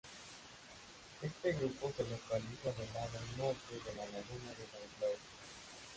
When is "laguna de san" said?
4.05-4.89